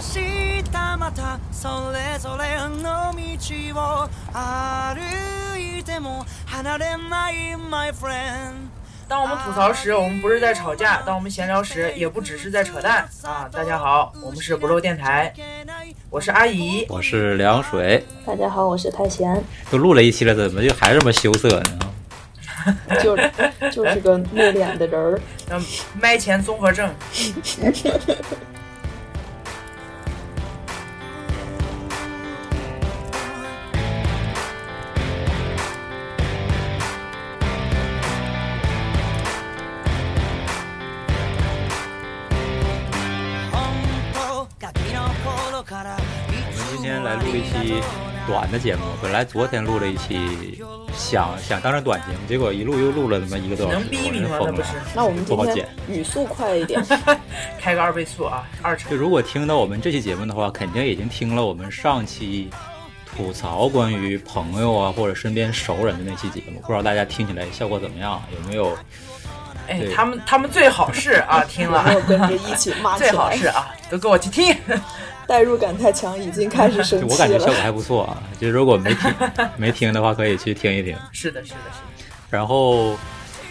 [0.00, 0.62] 日
[0.98, 3.20] またそれぞれの道
[3.78, 8.68] を歩いても離れない my friend
[9.08, 13.48] 当我们吐槽时，我们不是在吵架；当我们闲聊时，也不只是在扯淡啊！
[13.52, 15.32] 大家好，我们是不漏电台，
[16.10, 18.04] 我是阿姨，我是凉水。
[18.26, 19.40] 大家好，我是太闲。
[19.70, 21.78] 都录了一期了，怎么就还这么羞涩呢？
[23.00, 23.16] 就
[23.70, 25.20] 就是个内敛的人儿。
[25.50, 25.62] 嗯，
[26.00, 26.92] 麦前综合症。
[48.51, 50.61] 的节目，本来昨天录了一期，
[50.93, 54.65] 想想当成短节目，结果一录又录了他妈一个多小时，人疯了。
[54.93, 56.83] 那我们不好剪语速快一点，
[57.57, 58.91] 开个二倍速啊，二成。
[58.91, 62.49] 就如果听到我们这期节目的话，肯定已经听了我们上期
[63.05, 68.21] 吐槽关于朋友啊或者身边熟人的那期节目，不知道大家听起来效果怎么样？
[68.35, 68.77] 有没有？
[69.67, 74.53] 哎，他们他们最好是啊，听了 跟着一起骂，最好是啊，都跟我去听。
[75.31, 77.07] 代入感太强，已经开始生气了。
[77.09, 79.13] 我感觉效果还不错啊，就如果没听
[79.55, 80.93] 没听的话，可以去听一听。
[81.13, 82.05] 是的，是的，是的。
[82.29, 82.89] 然后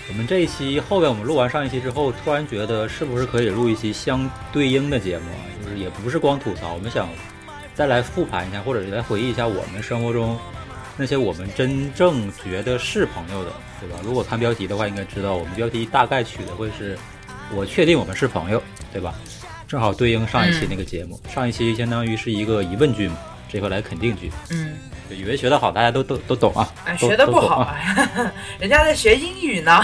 [0.09, 5.41] 我们这一期后边我们录完上一期之后，突然觉得是不是可以录一期相对应的节目啊？
[5.64, 7.09] 就是也不是光吐槽，我们想
[7.75, 10.39] 再来复盘一下，或者是来回忆一下我们生活中
[10.98, 13.50] 那些我们真正觉得是朋友的，
[13.81, 13.97] 对吧？
[14.05, 16.98] 如果看标题的话，应该知道我们标题大概取的会是
[17.56, 19.15] “我确定我们是朋友”，对吧？
[19.71, 23.15] 正好对应上一期那个节目，上一期相当于是一个疑问句嘛，
[23.49, 24.29] 这回来肯定句。
[24.51, 24.75] 嗯，
[25.11, 26.69] 语文学得好，大家都都都懂啊。
[26.85, 27.73] 哎，学的不好，
[28.59, 29.81] 人家在学英语呢。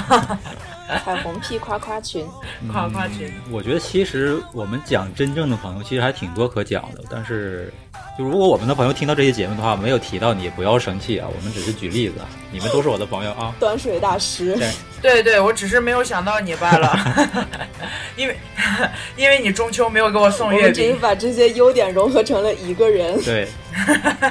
[1.05, 2.27] 彩虹屁夸夸群，
[2.73, 3.33] 夸夸群。
[3.49, 7.73] 我觉得其实我们讲真正的朋友，其实还挺多可讲的，但是。
[8.19, 11.29] 就如果我们的朋友听到这些节目的话，没有提到你，不要生气啊！
[11.29, 12.15] 我们只是举例子，
[12.51, 13.55] 你们都是我的朋友啊。
[13.61, 14.57] 端水大师，
[15.03, 16.97] 对对，我只是没有想到你罢了，
[18.17, 18.37] 因为
[19.19, 20.75] 因为你中秋没有给我送月饼。
[20.75, 23.23] 只是把这些优点融合成了一个人。
[23.23, 23.47] 对，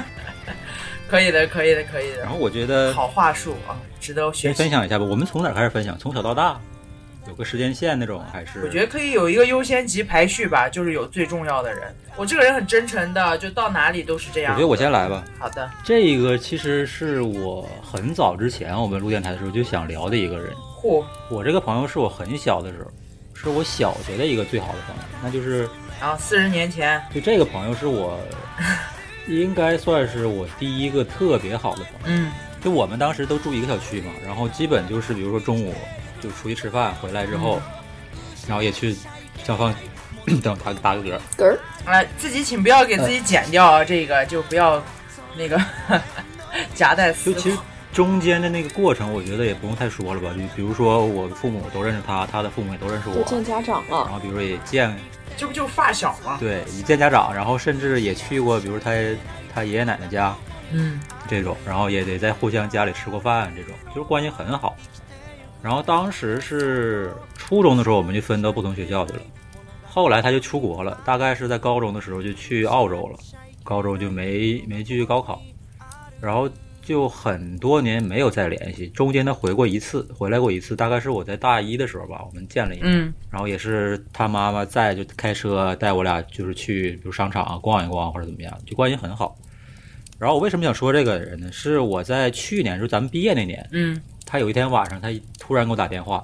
[1.08, 2.18] 可以的，可以的，可以的。
[2.22, 4.52] 然后我觉得好话术啊，值得学。
[4.52, 5.96] 分享一下吧，我们从哪开始分享？
[5.96, 6.60] 从小到大。
[7.28, 8.62] 有个时间线那种还是？
[8.64, 11.94] 我觉得可以有一个优先级排序吧，就是有最重要的人。
[12.16, 14.54] 我这个人很真诚的，就到哪里都是这样。
[14.54, 15.24] 我觉得我先来吧。
[15.38, 20.52] 好的，这个其实是我很早之前我们录电台的时候就想聊的一个人。
[20.80, 21.04] 嚯！
[21.28, 22.90] 我这个朋友是我很小的时候，
[23.34, 25.68] 是我小学的一个最好的朋友，那就是
[26.00, 27.02] 啊，四十年前。
[27.12, 28.18] 就这个朋友是我
[29.28, 32.18] 应该算是我第一个特别好的朋友。
[32.20, 32.30] 嗯。
[32.62, 35.74] 就我们当时都住一个小区嘛，然后基本就是比如说中午。
[36.26, 37.62] 就出去吃饭，回来之后，
[38.48, 38.96] 然后也去
[39.44, 39.72] 上放，
[40.42, 41.18] 等他打个嗝。
[41.36, 41.56] 嗝。
[41.84, 43.84] 啊，自己请不要给自己剪掉啊！
[43.84, 44.82] 这个就不要
[45.36, 45.60] 那个
[46.74, 47.56] 夹带私就其实
[47.92, 50.30] 中间的那个过程，我觉得也不用太说了吧。
[50.30, 53.22] 就比如说，我父母都认识他，他的父母也都认识我。
[53.22, 54.02] 见家长了。
[54.04, 54.98] 然后比如说也见，
[55.36, 56.36] 这不就发小吗？
[56.40, 58.90] 对，一见家长，然后甚至也去过，比如他
[59.54, 60.34] 他爷爷奶奶家，
[60.72, 64.76] 嗯，这种，然后也得在互相家里吃过饭，这种就是关系很好。
[65.66, 69.20] 然后当时是初中的时候，我们就分到不同学校去了。
[69.84, 73.18] 后来他就出国了，大概是在高中的时候就去澳洲了。
[73.64, 75.42] 高中就没没继续高考，
[76.20, 76.48] 然后
[76.82, 78.86] 就很多年没有再联系。
[78.90, 83.12] 中间他回过一次，回来过一次，大概是我在大一的时候吧，我们见了一面。
[83.28, 89.36] 然后也是他妈妈在，就开车带我俩，就是去比如商场逛一逛或者怎么样，就关系很好。
[90.16, 91.50] 然后我为什么想说这个人呢？
[91.50, 93.68] 是我在去年，就是咱们毕业那年。
[93.72, 94.00] 嗯。
[94.26, 96.22] 他有一天晚上，他突然给我打电话，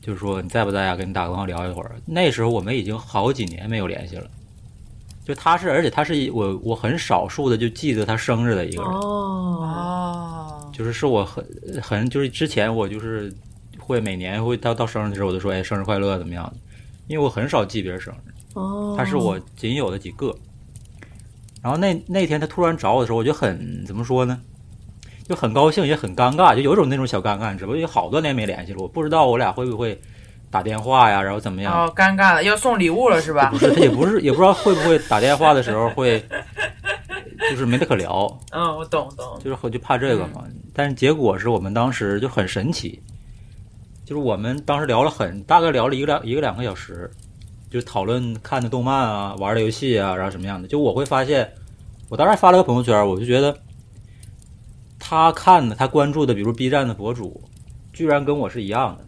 [0.00, 0.96] 就是说你在不在啊？
[0.96, 1.94] 跟你打个电话聊一会儿。
[2.06, 4.26] 那时候我们已经好几年没有联系了。
[5.24, 8.90] 就他是，而且他是我我很少数的就记得他生日的一个人。
[8.90, 11.46] 哦，就是是我很
[11.80, 13.32] 很就是之前我就是
[13.78, 16.54] 会每年会到到生日的时候我就说哎生日快乐怎么样的，
[17.06, 18.32] 因为我很少记别人生日。
[18.54, 20.34] 哦，他是我仅有的几个。
[21.62, 24.40] 然后那那天他突然找我的时候，我就很怎么说呢？
[25.32, 29.98] 就很高兴，也很尴尬，就有种那种小尴尬，只不过有好多年没联系了，我不知道我俩会不会
[30.50, 31.72] 打电话呀，然后怎么样？
[31.72, 33.48] 哦，尴尬了，要送礼物了是吧？
[33.50, 36.22] 不是，他也不是，也不知道会不会打电话的时候会，
[37.50, 38.28] 就是没得可聊。
[38.50, 39.38] 嗯，我懂懂。
[39.42, 40.44] 就是我就怕这个嘛，
[40.74, 43.00] 但是结果是我们当时就很神奇，
[44.04, 47.10] 就是我们当时聊了很大概聊了一个两一个两个小时，
[47.70, 50.68] 就讨论看的动漫啊，玩的游戏啊，然后什么样的。
[50.68, 51.50] 就我会发现，
[52.10, 53.56] 我当时发了个朋友圈，我就觉得。
[55.04, 57.42] 他看的，他关注的，比如 B 站的博主，
[57.92, 59.04] 居然跟我是一样的。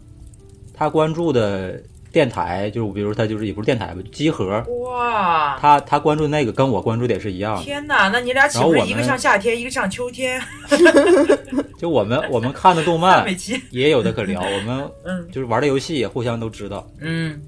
[0.73, 1.81] 他关注的
[2.11, 7.63] 电台，就是比如他就是也不是电台吧，集合，哇，他他关注那个跟我关注的也是一样的。
[7.63, 10.41] 天哪，那你俩岂不是一个像夏天，一个像秋天？
[11.79, 13.25] 就我们我们看的动漫，
[13.71, 16.85] 也有的可聊， 我们嗯就是玩的游戏也互相都知道。
[16.99, 17.41] 嗯，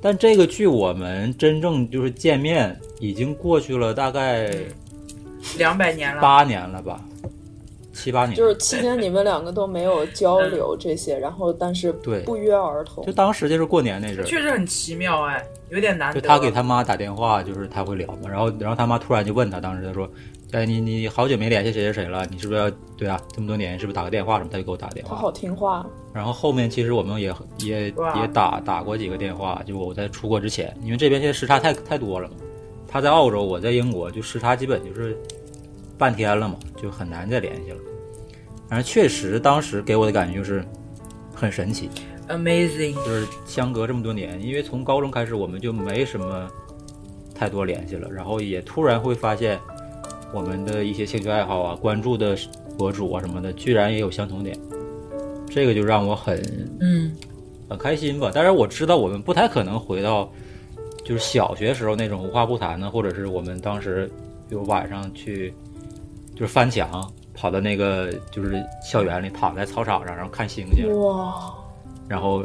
[0.00, 4.50] 但这个剧我们真正就是见面已经过去了大概
[5.58, 7.02] 两百年了，八年了吧，
[7.96, 8.34] 七八年。
[8.36, 13.12] 就是期间你们两个都没有交流这些，然后但是对不约而同就。
[13.12, 16.20] 当时就是过年那阵儿，确实很奇妙哎，有点难得。
[16.20, 20.08] 就他给他妈打电话，就是他会聊嘛，然后然后他妈突然就问他，当时他说，
[20.52, 24.50] 哎你你好久没联系谁谁谁了，你是不是要对啊这么多年是不是打个电话什么？
[24.52, 32.34] 他就给我打电话他好，听话，然后后面其实我们也也也打打过几个电话，就我在出国之前，因为这边现在时差太太多了嘛，
[32.86, 35.16] 他在澳洲，我在英国，就时差基本就是
[35.98, 37.78] 半天了嘛，就很难再联系了。
[38.68, 40.64] 反正确实当时给我的感觉就是
[41.32, 41.88] 很神奇
[42.28, 46.50] ，amazing，就是相隔这么多年，因为从高中开始我们就没什么
[47.34, 49.58] 太多联系了，然后也突然会发现
[50.32, 52.36] 我们的一些兴趣爱好啊、关注的
[52.76, 54.58] 博主啊什么的，居然也有相同点，
[55.48, 56.42] 这个就让我很
[56.80, 57.14] 嗯
[57.68, 58.32] 很开心吧。
[58.34, 60.32] 当然我知道我们不太可能回到
[61.04, 64.10] 就是小学时候那种无话不谈的，或者是我们当时
[64.48, 65.54] 比如晚上去
[66.34, 67.08] 就是翻墙。
[67.36, 71.52] 跑到那个就是校园里，躺在操场上，然后看星星，哇，
[72.08, 72.42] 然后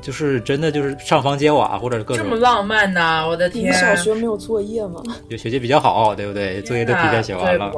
[0.00, 3.64] 就是真的就是上房揭瓦或者各种这么浪漫呐、我的天！
[3.64, 5.02] 你们小学没有作业吗？
[5.30, 6.60] 就学习比较好，对不对？
[6.62, 7.72] 作业都提前写完了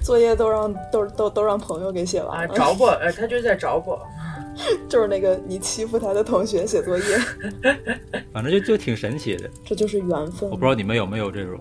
[0.00, 3.96] 作业都让都都都让朋友给写完啊，了，找不，呃，他就在找不。
[4.90, 7.04] 就是那个你欺负他的同学写作业，
[8.30, 9.48] 反正就就挺神奇的。
[9.64, 10.56] 这就是缘分我。
[10.56, 11.58] 不知道你们有没有这种，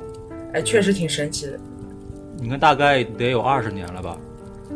[0.53, 1.59] 哎，确实挺神奇的。
[2.41, 4.17] 你看大概得有二十年了吧？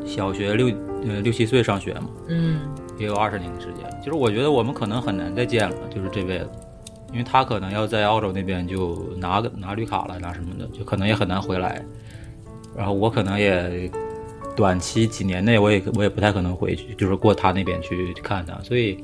[0.06, 0.68] 小学六
[1.08, 2.60] 呃六七岁上学嘛，嗯，
[2.98, 3.90] 也有二十年的时间。
[4.02, 6.50] 就是我觉得我们可能很难再见了，就是这辈子，
[7.12, 11.82] 因为他可能要在澳洲那边就拿个拿绿卡了，拿什么的，就可能也很难回来。
[12.76, 13.90] 然后我可能也
[14.56, 19.02] 短期几年内我也我也不太可能回去，就是过他那边去看他，所以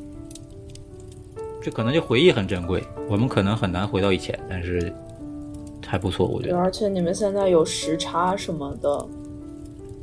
[1.62, 2.84] 这可能就回忆很珍贵。
[3.08, 4.94] 我们可能很难回到以前，但是
[5.90, 6.58] 还不错，我觉，得。
[6.58, 9.08] 而且你们现在有时差什么的，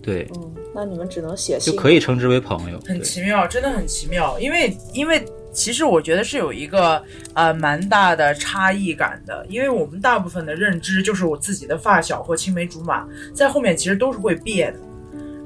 [0.03, 2.81] 对，嗯，那你们只能写信，就可以称之为朋友。
[2.85, 4.39] 很奇妙，真的很奇妙。
[4.41, 7.01] 因为因为其实我觉得是有一个
[7.35, 14.81] 呃蛮大的差异感的，因为我们大部分的认知就是我自己的发小或青梅竹马，在后面其实都是会变的。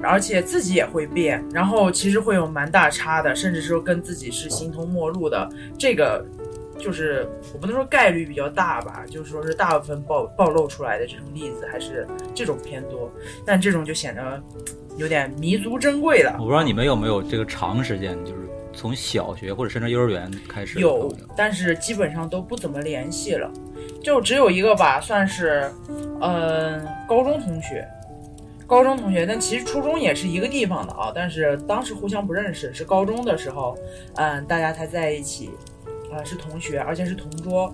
[0.03, 5.47] 而且自己也会变，然后其实会有蛮大差的，甚至说跟自己是形同陌路的。
[5.77, 6.25] 这个
[6.81, 13.09] 就是我不能说概率比较大吧，就是说是大部分暴暴露出来的这种例子还是这种偏多，
[13.45, 14.41] 但这种就显得
[14.97, 16.35] 有点弥足珍贵了。
[16.39, 18.41] 我不知道你们有没有这个长时间，就是
[18.73, 23.51] 从小学或者甚至幼儿园开始有，但是基本上都不怎么联系了，
[24.01, 25.71] 就只有一个吧，算是，
[26.21, 27.87] 嗯、高中同学，
[28.65, 33.77] 高中同学，但其实初中也是一个地方的啊，但是当时互相不认识，是高中的时候，
[34.15, 35.51] 嗯、大家才在一起，
[36.11, 37.71] 啊、是同学，而且是同桌，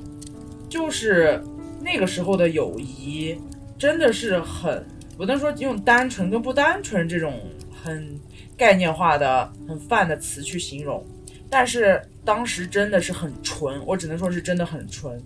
[0.70, 1.44] 就是
[1.82, 3.40] 那个时候的友谊
[3.78, 4.86] 真的是很，
[5.18, 7.34] 不能说用单纯跟不单纯这种
[7.84, 8.20] 很
[8.56, 11.04] 概念化的、很泛的词去形容。
[11.50, 15.18] 但是当时真的是很纯，我只能说是真的很纯。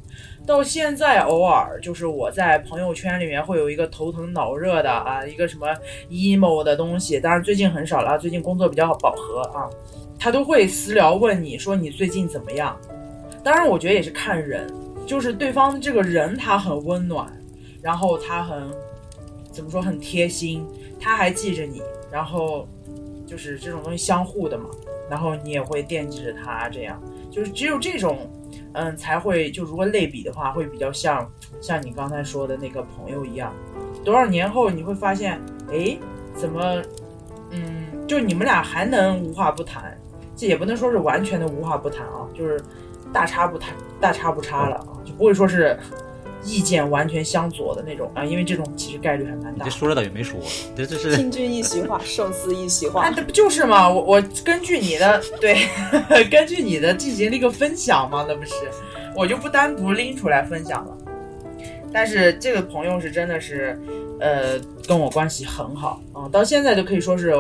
[0.46, 5.68] 到现在偶尔就是我在朋友圈里面会有一个头疼脑热的啊，一个什么
[6.10, 9.68] emo 的东西，当然最近很少了，最近工作比较饱和啊，
[10.20, 12.80] 他都会私聊问你说你最近怎么样。
[13.44, 14.72] 当然我觉得也是看人，
[15.06, 17.32] 就是对方这个人他很温暖，
[17.82, 18.70] 然后他很
[19.52, 20.66] 怎么说很贴心，
[21.00, 21.82] 他还记着你，
[22.12, 22.68] 然后
[23.26, 24.70] 就是这种东西相互的嘛。
[25.10, 26.98] 然后你也会惦记着他，这样
[27.30, 28.32] 就是只有这种，
[28.72, 31.30] 嗯，才会就如果类比的话，会比较像
[31.60, 33.54] 像你刚才说的那个朋友一样，
[34.06, 35.38] 多少年后你会发现，
[35.70, 35.98] 哎，
[36.34, 36.82] 怎么，
[37.50, 40.00] 嗯，就你们俩还能无话不谈，
[40.34, 42.64] 这也不能说是完全的无话不谈啊，就是
[43.14, 45.78] 大差不谈，大差不差了啊，就不会说是
[46.44, 49.56] 意见完全相左的那种啊，因为这种其实概率还蛮大的。
[49.58, 50.40] 你这说了等于没说，
[50.76, 53.14] 这这是听君一席话，胜似一席话啊，。
[53.16, 53.88] 这不就是嘛？
[53.90, 55.68] 我我根据你的对，
[56.32, 58.54] 根据你的进行了一个分享嘛，那不是，
[59.16, 60.98] 我就不单独拎出来分享了。
[61.94, 63.78] 但是这个朋友是真的是，
[64.20, 67.36] 呃，跟我关系很好啊、到现在都可以说是，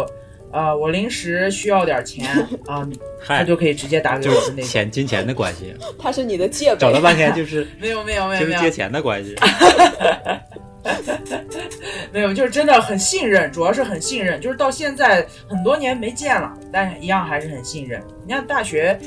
[0.53, 2.27] 呃，我临时需要点钱
[2.65, 2.87] 啊，
[3.25, 4.63] 他，就可以直接打给我的那种。
[4.63, 9.35] 钱金钱的关系，他是你的借口，找了半天就是没有没有没就是有没有借钱的关系。
[12.11, 14.41] 没有，就是真的很信任，主要是很信任。
[14.41, 18.03] 就是到现在很多年没见了，但是一样还是很信任。
[18.25, 18.99] 你看大学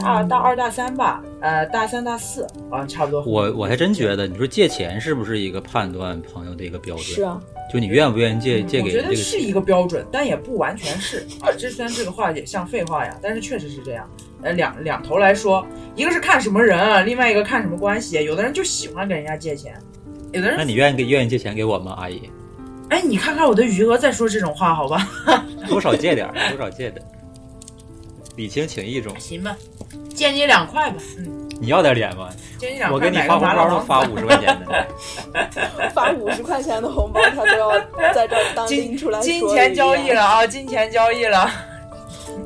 [0.00, 3.22] 大大二大三吧，呃，大三大四啊，差不多。
[3.24, 7.04] 我我还真觉得，你说借钱是不是一个判断朋友的一个标准？
[7.04, 7.40] 是啊，
[7.72, 11.52] 就你愿不愿意借借我给这个觉得是一个标准，但也不完全是啊。
[11.56, 14.08] 这虽然这个话也像废话呀，但是确实是这样。
[14.40, 15.66] 呃，两两头来说，
[15.96, 18.22] 一个是看什么人，啊另外一个看什么关系。
[18.24, 19.74] 有的人就喜欢给人家借钱，
[20.32, 22.30] 有的人那你愿意给愿意借钱给我吗，阿姨？
[22.90, 25.08] 哎，你看看我的余额再说这种话，好吧？
[25.68, 27.08] 多少借点儿，多少借点儿，
[28.36, 29.18] 礼轻情意重。
[29.18, 29.56] 行吧，
[30.14, 32.28] 借你两块吧，嗯，你要点脸吗？
[32.58, 34.86] 借你两块，我给你发红包都发五十块钱的。
[35.94, 37.70] 发五十块钱的红包，他都要
[38.14, 40.22] 在这儿当拎出来说金钱交易了。
[40.22, 41.50] 啊，金钱交易了，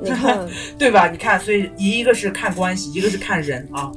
[0.01, 0.45] 你看，
[0.79, 1.09] 对吧？
[1.09, 3.91] 你看，所以一个是看关系，一个是看人啊。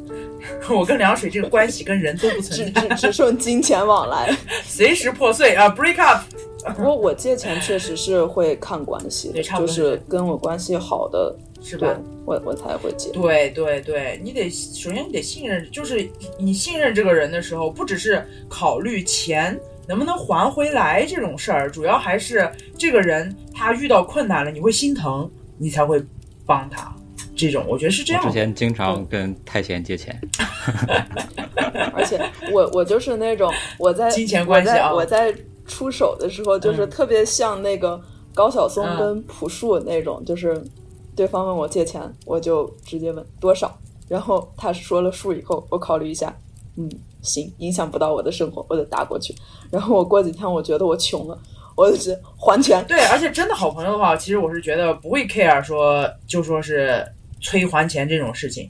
[0.70, 4.36] 我跟凉水这个关系跟人都不存在，只只剩金钱往来。
[4.66, 6.24] 随时破碎啊，break up。
[6.76, 11.96] 不过我借钱确实是会看关系就是跟我关系好的，是吧？
[12.26, 13.12] 我我才会借。
[13.12, 16.10] 对对对，你得首先你得信任，就是
[16.40, 19.56] 你信任这个人的时候，不只是考虑钱
[19.88, 26.04] 能不能还回来这种事儿，主要还是这个人他遇到困难了，你会心疼，你才会
[26.48, 26.92] 帮他。
[27.36, 28.22] 这种我觉得是这样。
[28.24, 30.20] 我之前经常跟太贤借钱，
[31.94, 32.20] 而且
[32.52, 38.00] 我我就是那种我在金钱关系啊我在我在出手的时候，就是嗯特别像那个
[38.34, 40.62] 高晓松嗯跟朴树那种，就是
[41.16, 43.78] 对方问我借钱，我就直接问多少，
[44.08, 46.36] 然后他说了数以后，我考虑一下，
[46.78, 46.90] 嗯，
[47.22, 49.34] 行，影响不到我的生活，我就打过去。
[49.72, 51.38] 然后我过几天我觉得我穷了，
[51.76, 52.86] 我就直接还钱。
[52.88, 57.06] 对，而且真的好朋友的话，其实我是觉得不会 care 说就说是
[57.42, 58.70] 催还钱这种事情，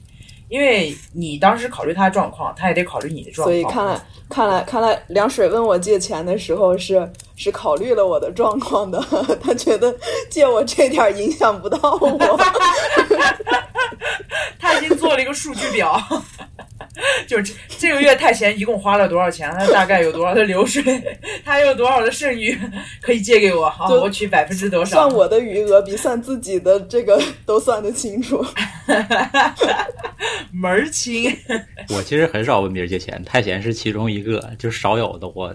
[0.49, 3.53] 因为你当时考虑他的状况，他也得考虑你的状况。
[3.53, 8.99] 所以看来，看来，看来，凉水问我借钱的时候是是考虑了我的状况的，
[9.41, 9.95] 他觉得
[10.29, 12.39] 借我这点儿影响不到我。
[14.59, 16.01] 他已经做了一个数据表，
[17.27, 20.81] 就是这这个月太闲一共花了多少钱，他大概有多少的流水，
[21.43, 22.57] 他有多少的剩余
[23.01, 25.13] 可以借给我，好，我取百分之多少算？
[25.15, 28.45] 我的余额比算自己的这个都算得清楚。
[30.51, 31.35] 门儿清。
[31.89, 35.53] 我其实很少问别人借钱，太贤是其中一个，就少有的我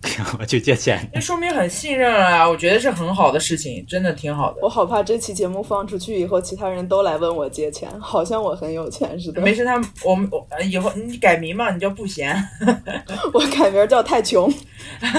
[0.38, 1.08] 我去借钱。
[1.12, 4.58] 那说明很信任啊，我觉得是很好的事情，真的挺好的。
[4.62, 9.40] 我好怕这期节目放出去以后，其他人都来问我借钱，好像我很有钱似的。
[9.42, 12.36] 没事，他们我们我呃以后你改名嘛，你叫不闲，
[13.34, 14.52] 我改名叫太穷。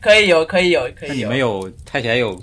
[0.00, 1.10] 可以有，可以有，可以有。
[1.10, 2.40] 那你们有太闲有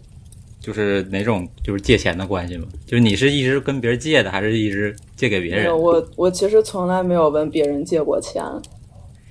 [0.59, 2.67] 就是哪种就是借钱的关系吗？
[2.85, 5.77] 就是你是一直跟别人借的，还是一直借给别人，？
[5.77, 8.43] 我我其实从来没有问别人借过钱，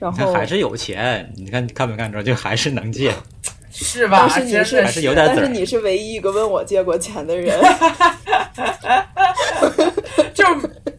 [0.02, 2.22] 然后还是有钱，你看看没看出来？
[2.22, 3.12] 就还是能借。
[3.70, 4.26] 是吧？
[4.28, 7.58] 但是你是还是有点但是你是唯一一个问我借过钱的人。
[10.34, 10.44] 就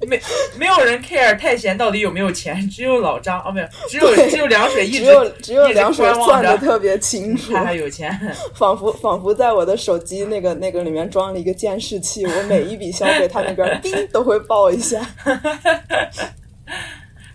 [0.07, 0.19] 没
[0.57, 8.17] 没有人 care 太闲到底有没有钱，只有老张哦，没有，只有只有凉水一直只有只有凉水算的特别清楚，他还有钱。
[8.55, 14.99] 仿佛仿佛在我的手机那个那个里面装了一个监视器，我每一笔消费，他那边 叮都会报一下。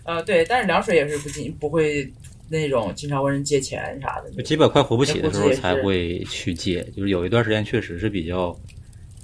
[0.09, 2.11] 呃，对，但是凉水也是不经不会
[2.49, 4.31] 那种经常问人借钱啥的。
[4.31, 8.57] 就基本快活不起的时候才会去借，就是有一段时间确实是比较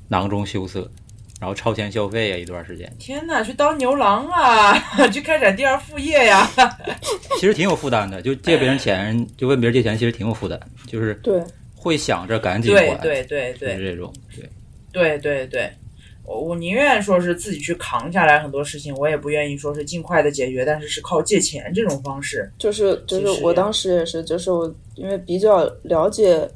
[0.10, 0.88] 囊中羞涩，
[1.42, 4.78] 然后超前消费啊一段时间，天哪，去当牛郎啊，
[5.10, 6.48] 去开展第二副业呀！
[7.40, 8.22] 其实挺有负担的。
[8.22, 11.44] 就借别人钱，就问别人借钱，其实挺有负担，就是对，
[11.76, 14.50] 会想着赶紧还，对对对就是对这种，对。
[14.94, 15.85] 对对对，我
[16.28, 22.52] 我我宁愿说是自己去扛下来很多事情，我也不愿意说是尽快的解决，但是是靠借钱这种方式。
[22.58, 26.50] 就是就是我当时也是，就是我因为比较了解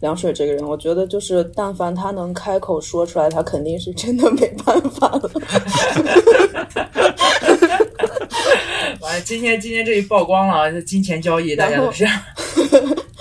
[0.00, 5.30] 凉水这个人，我觉得就是但凡他能开口说出来，他肯定是真的没办法了。
[9.00, 12.04] 完了，今天今天这一曝光了金钱交易大家都是。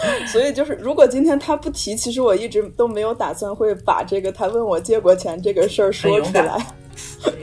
[0.27, 6.65] 所以就是，如果今天他不提，其实我一直都没有打算会把这个他问我借过钱这个事儿说出来。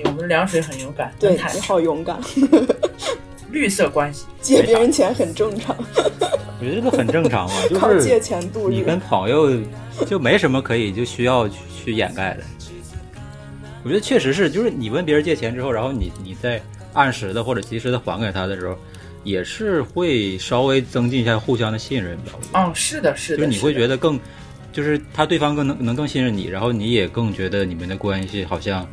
[0.05, 2.21] 我们凉水很勇敢，对你好勇敢，
[3.51, 4.27] 绿色关系。
[4.41, 8.73] 借别人钱很正常，我觉得这个很正常嘛， 就靠借是钱度日。
[8.75, 9.49] 你跟朋友
[10.07, 12.43] 就没什么可以就需要去去掩盖的。
[13.85, 16.61] 我觉得确实是，就是你问别人借钱之后，然后你你再
[16.93, 18.77] 按时的或者及时的还给他的时候，
[19.29, 22.33] 也是会稍微增进一下互相的信任吧。
[22.55, 23.39] 嗯，是的，是的。
[23.39, 24.19] 就是你会觉得更，
[24.73, 28.89] 就是他对方更能能更信任你，然后你也更觉得你们的关系好像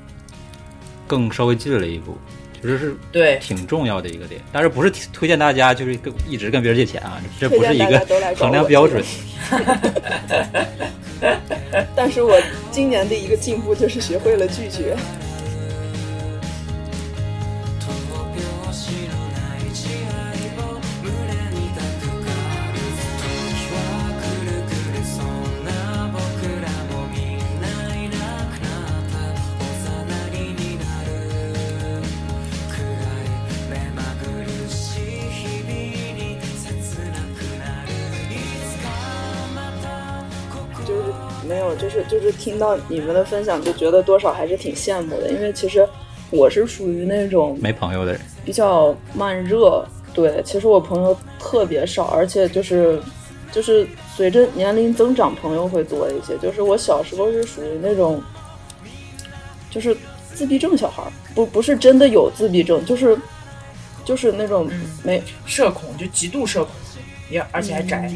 [1.08, 2.18] 更稍微近了一步，
[2.62, 4.42] 就实是是对，挺重要的一个点。
[4.51, 9.01] 但是不是推荐大家就是跟一直跟别人借钱啊，这不是一个衡量标准。
[11.96, 12.38] 但是我
[12.72, 14.96] 今年的一个进步就是学会了拒绝。
[41.48, 45.88] 没有，就是就是听到你们的分享，就觉得多少还是挺羡慕的，因为其实
[46.32, 49.86] 我是属于那种没朋友的人，比较慢热。
[50.14, 53.02] 对，其实我朋友特别少，而且就是
[53.52, 53.86] 就是
[54.16, 56.38] 随着年龄增长，朋友会多一些。
[56.38, 58.24] 就是我小时候是属于那种，
[59.70, 59.96] 就是
[60.34, 63.18] 自闭症小孩儿，不不是真的有自闭症，就是
[64.06, 66.72] 就是那种嗯没社恐就极度社恐，
[67.30, 68.10] 也而且还宅。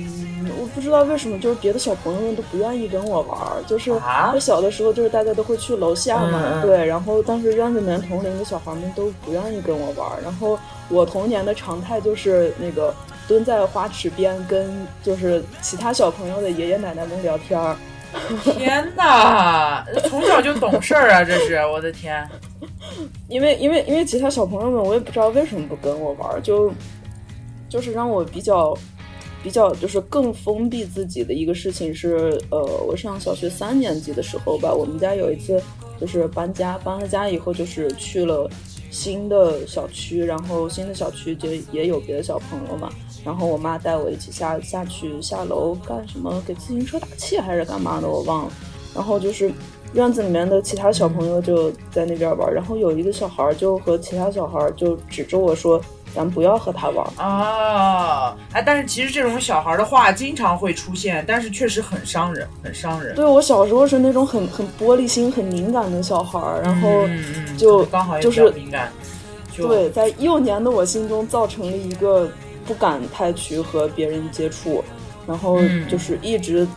[0.69, 3.63] 不知道为什么，就是别的小朋友们都不愿意跟我玩儿。
[3.67, 10.19] 就是啊我小的时候，就是大家都会去楼下嘛，对，然后当时院子里面同龄的小孩们都不愿意跟我玩儿。
[10.23, 10.57] 然后
[10.89, 12.93] 我童年的常态就是那个
[13.27, 17.75] 蹲在花池边，跟就是其他小朋友的爷爷奶奶们聊天儿。
[18.43, 21.23] 天哪，从小就懂事儿啊！
[21.23, 22.27] 这是我的天，
[23.29, 26.73] 因为因为因为其他小朋友们，我也不知道为什么不跟我玩儿，就
[27.69, 28.75] 就是让我比较
[29.43, 35.61] 比较就是更封闭自己的一个事情是，呃，我上小学三年级的时候吧，我们家有一次
[35.99, 38.49] 就是搬家，搬了家以后就是去了
[38.91, 42.89] 新的小区，然后新的小区就也有别的小朋友嘛，
[43.23, 48.51] 然后我妈带我一起下下去下楼干什么，给自行车打气还是干嘛的，我忘了，
[48.93, 49.51] 然后就是。
[49.93, 55.81] 院子里面的其他小朋友就在那边玩，然后有一个小孩就和其他小孩就指着我说
[56.15, 57.05] ：“咱不要和他玩。
[57.17, 58.35] 啊！
[58.53, 63.15] 哎，但是其实这种小孩的话经常会出现，但是确实很伤人，很伤”人。
[63.15, 67.07] 对我小时候是那种很很玻璃心、很敏感的小孩儿，然后
[67.57, 68.91] 就刚好也就是敏感，
[69.51, 72.29] 就对，在幼年的我心中造成了一个
[72.65, 74.83] 不敢太去和别人接触，
[75.27, 76.67] 然后嗯就是一直，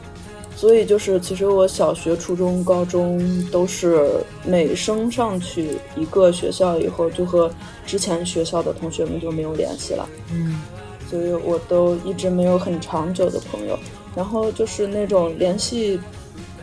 [0.63, 3.21] 所以就是其实我小学、初中、高中
[3.51, 4.09] 都是
[4.47, 7.51] 每升上去一个学校以后，就和
[7.85, 10.09] 之前学校的同学们就没有联系了。
[10.31, 10.63] 嗯
[11.11, 13.77] 所以我都一直没有很长久的朋友。
[14.15, 15.99] 然后就是那种联系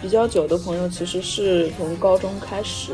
[0.02, 2.94] 比较久的朋友，其实是从高中开始。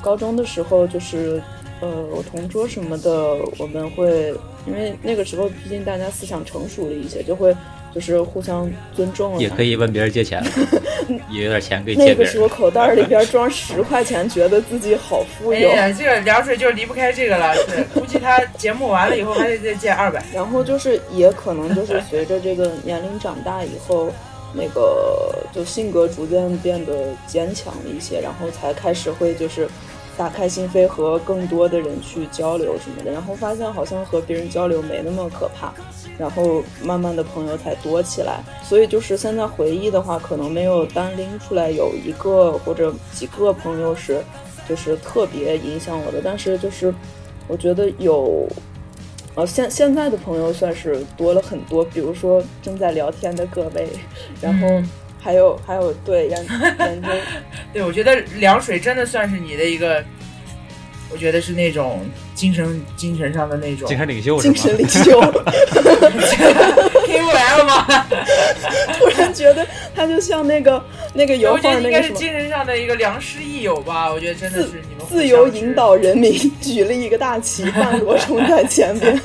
[0.00, 1.42] 高中的时候就是，
[1.80, 3.10] 呃，我同桌什么的，
[3.58, 4.32] 我们会
[4.68, 7.52] 因为那个时候毕竟大家思想成熟了一些，就会
[7.94, 9.40] 就是互相尊重了。
[9.40, 10.50] 也可以问别人借钱了，
[11.30, 12.24] 也有点钱可以那借别人。
[12.24, 15.70] 个时候口袋里边装十块钱，觉得自己好富有。
[15.70, 20.24] 哎呀，这个凉水就离不开这个了，是估计他节目完了以后还得再借二百。
[20.34, 24.10] 然后就是也可能就是随着这个年龄长大以后，
[24.52, 26.92] 那个就性格逐渐变得
[27.26, 29.68] 坚强了一些，然后才开始会就是
[30.16, 35.72] 打开心扉和更多的人去交流什么的，然后发现好像和别人交流没那么可怕，
[36.18, 38.42] 然后慢慢的朋友才多起来。
[38.62, 44.22] 所以就是现在回忆的话，可能没有单拎出来有一个或者几个朋友是
[44.68, 46.94] 就是特别影响我的，但是就是
[47.48, 48.48] 我觉得有。
[49.36, 53.88] 呃，现 现在的朋友算是多了很多，比如说正在聊天的各位，
[54.40, 54.68] 然后
[55.24, 56.46] 还有、还有对研
[56.78, 57.08] 研究
[57.72, 60.04] 对，我觉得凉水真的算是你的一个，
[61.10, 64.58] 我觉得是那种精神精神上的那种精神领袖是精吗？
[64.68, 65.20] 神领袖，
[67.06, 67.86] KOL 吗？
[68.98, 70.84] 突然觉得他就像那个
[71.14, 74.12] 那个油我觉得应该是精神上的一个良师益友吧。
[74.12, 79.18] 我觉得真的是自由引导人民，举了一个大旗，半裸冲在前边，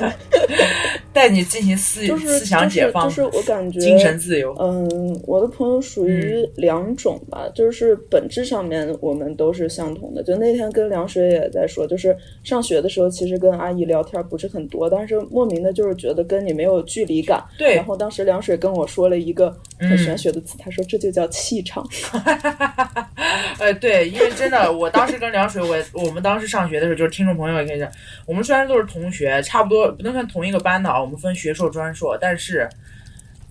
[1.12, 4.54] 带你进行思就是思想解放，就是就是我感觉精神自由。
[4.58, 10.22] 嗯，我的朋友属于两种吧，就是本质上面我们都是相同的。
[10.22, 17.42] 就那天跟凉水也在说，就是上学的时候，其实跟阿姨聊天不是很多，但是莫名的就是觉得跟你没有距离感。
[17.58, 21.86] 对然后当时凉水跟我说了一个很嗯玄学的词，他说这就叫气场。
[23.58, 27.88] 呃，对，因为真的，我当时跟凉水，我我们当时上学的时候，就是听众朋友也可以讲，
[28.26, 32.68] 我们虽然都是同学，差不多不能算同一个班的啊，我们分学硕、专硕，但是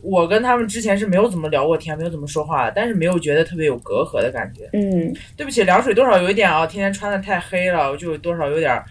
[0.01, 4.69] 我跟他们之前是没有怎么聊过天，没有怎么说话，但是没有觉得特别有隔阂的感觉。
[4.73, 8.81] 嗯，对不起，凉水多少有一点啊，天天穿的太黑了，我就多少有点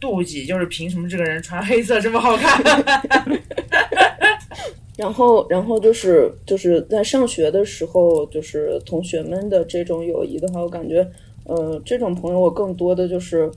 [0.00, 2.60] 妒忌，就是凭什么这个人穿黑色这么好看？
[4.98, 11.04] 然后，然后就是就是在上学的时候，就是同学们的这种友谊的话，我感觉，
[11.44, 13.50] 呃，这种朋友我更多的就是，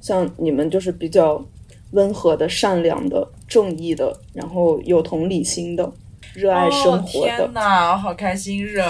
[0.00, 1.44] 像你们就是比较
[1.92, 5.92] 温和的、善良的、正义的，然后有同理心的、
[6.34, 7.36] 热爱生活哦、的。
[7.36, 8.82] 天哪，我好开心热。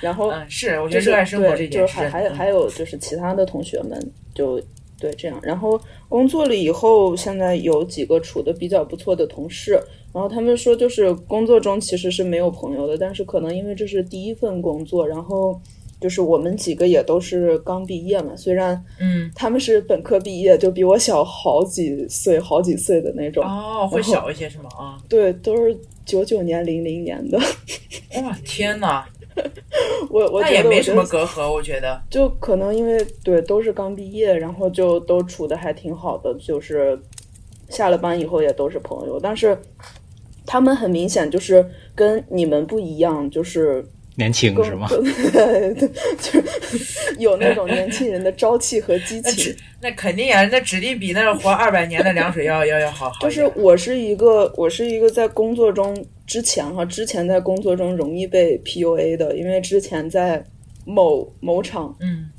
[0.00, 4.60] 然后 嗯，是，我觉得热爱生活这件事就是还还有还有就是其他的同学们就
[4.98, 9.72] 对这样，然后工作了以后，现在有几个处的比较不错的同事，
[10.12, 15.60] 然后他们说就是工作中其实是没有朋友的，但是可能因为这是第一份工作，然后
[16.02, 24.68] 就是我们几个也都是刚毕业嘛，虽然嗯，他们是本科毕业，就比我小好几岁好几岁的那种，哦，会小一些是吗？
[24.78, 27.38] 啊，对，都是九九年零零年的，
[28.22, 29.08] 哇，天哪，
[30.10, 32.02] 我我那也没什么隔阂，我觉得。
[32.10, 36.98] 就可能因为对都是刚毕业，然后就都处的还挺好的，就是
[37.68, 39.18] 下了班以后也都是朋友。
[39.20, 39.56] 但是
[40.44, 43.84] 他们很明显就是跟你们不一样，就是
[44.16, 44.86] 年轻是吗？
[44.90, 45.74] 对，
[46.20, 49.56] 就是有那种年轻人的朝气和激情 指。
[49.80, 53.30] 那肯定呀，那指定比那活二百年的凉水要要要好好就。
[53.30, 60.44] 是我是一个，我是一个在工作中之前哈，之前在工作中容易被 PUA 的，因为之前在
[60.84, 62.30] 某某厂，嗯，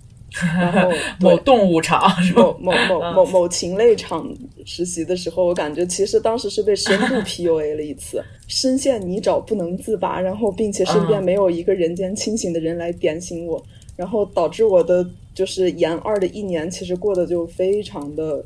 [0.42, 2.12] 然后 某动物场？
[2.34, 4.28] 某某某某某禽类场
[4.66, 13.64] 实习的时候，我感觉其实当时是被深度 PUA 了一次，深陷泥沼不能自拔，然后并且身边嗯没有一个人间清醒的人来点醒我，
[13.96, 18.44] 然后导致我的就是研二的一年其实过得就非常的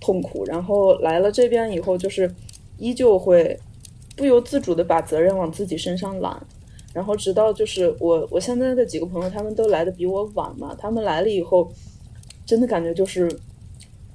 [0.00, 2.32] 痛苦，然后来了这边以后，就是
[2.78, 3.58] 依旧会
[4.16, 6.44] 不由自主的把责任往自己身上揽。
[6.98, 11.70] 然后直到就是我我现在的几个朋友，他们都来的比我晚嘛，他们来了以后，
[12.44, 13.30] 真的感觉就是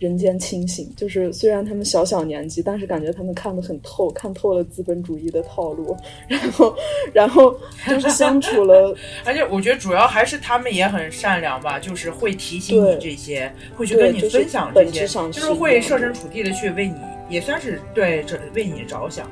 [0.04, 5.96] 人间清醒，就是虽然他们小小年纪，但是感觉他们看得很透，看透了资本主义的套路，
[6.28, 6.76] 然后
[7.14, 7.56] 然后
[7.88, 16.96] 就是相处了，而且我觉得主要还是他们也很善良吧，就是会提醒你这些，会去跟你分享这些，就是是会设身处地的去为你，
[17.30, 19.26] 也算是对这为你着想。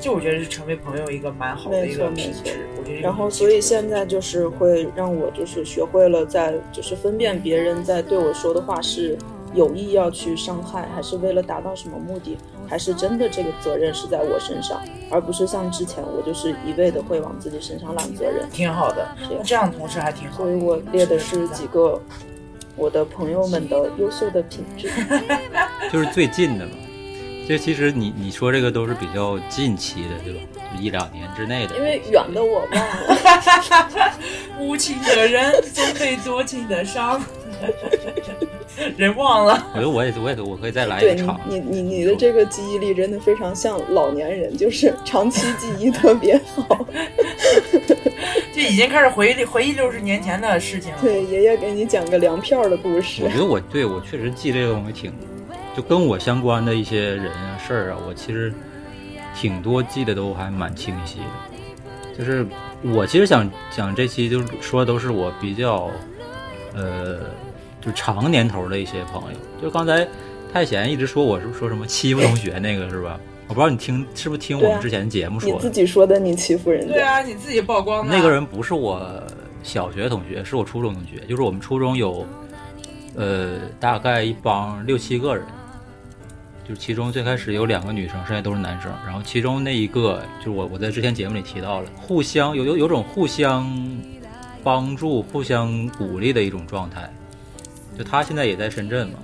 [0.00, 2.52] 就我觉得是成为朋友一个蛮好的一个品质。
[2.78, 9.16] 我觉得然后所以现在就是会让我就是学会了在就是分辨别人在对我说的话是
[9.54, 12.36] 有意要去伤害，还是为了达到什么目的，
[12.68, 14.80] 还是真的这个责任是在我身上，
[15.10, 18.48] 而不是像之前我就是一味的会往自己身上揽责任。
[18.50, 19.08] 挺好的，
[19.44, 20.54] 这样同事还挺好所以。
[20.54, 22.00] 我列的是几个
[22.76, 24.90] 我的朋友们的优秀的品质。
[25.92, 26.72] 就是最近的嘛。
[27.46, 30.40] 这其实你你说这个都是比较近期的，对吧？
[30.76, 31.74] 就一两年之内的。
[31.76, 34.12] 因为远的我忘了，
[34.60, 37.18] 无情的人总被多情的伤，
[38.96, 39.66] 人忘了。
[39.74, 41.40] 我觉得我也我也我可以再来一场。
[41.48, 46.86] 你你你的这个记忆力真的非常像老年人，就是长期记忆特别好。
[48.52, 50.98] 就已经开始回忆回忆六十年前的事情了。
[51.00, 53.28] 对，爷爷给你讲个粮票的故事我。
[53.28, 55.12] 觉得我对我确实记这个东西挺，
[55.76, 58.52] 就跟我相关的一些人啊事儿啊，我其实
[59.34, 62.18] 挺多记得都还蛮清晰的。
[62.18, 62.44] 就是
[62.82, 65.88] 我其实想讲这期就是说的都是我比较
[66.74, 67.20] 呃
[67.80, 69.38] 就长年头的一些朋友。
[69.62, 70.06] 就刚才
[70.52, 73.18] 太贤一直说我是说什么欺负同学那个是吧？
[73.48, 75.70] 我不知道你听是不是听我们之前节目你自说的？
[75.70, 76.92] 己说的，你欺负人家。
[76.92, 78.14] 对啊，你自己曝光的。
[78.14, 79.22] 那个人不是我
[79.62, 81.18] 小学同学，是我初中同学。
[81.26, 82.26] 就是我们初中有，
[83.14, 85.46] 呃，大概一帮六七个人，
[86.68, 88.92] 就是其中最开始有两个女生，剩下都是男生。
[89.06, 93.66] 然后其中那一个，就是我我在之前节目里提到了，互相有有有种互相
[94.62, 97.10] 帮助、互相鼓励的一种状态。
[97.98, 99.18] 就他现在也在深圳嘛，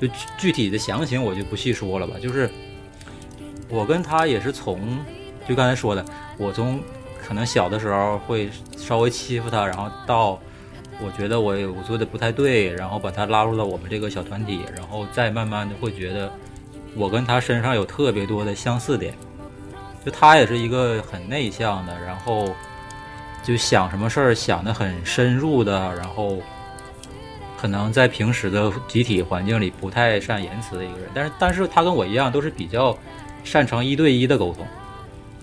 [0.00, 2.16] 就具体的详情我就不细说了吧。
[2.20, 2.50] 就是
[3.68, 4.98] 我跟他也是从，
[5.48, 6.04] 就刚才说的，
[6.36, 6.80] 我从
[7.26, 10.40] 可能小的时候会稍微欺负他，然后到
[11.00, 16.32] 我觉得我我做的不太对，然后把他拉入到我们这个小团体，然后再慢慢的会觉得
[16.96, 19.14] 我跟他身上有特别多的相似点。
[20.04, 22.54] 就他也是一个很内向的，然后
[23.42, 26.38] 就想什么事儿想得很深入的，然后
[27.60, 31.08] 可能在平时的集体环境里不太善言辞的一个人。
[31.12, 32.96] 但是，但是他跟我一样，都是比较
[33.42, 34.64] 擅长一对一的沟通。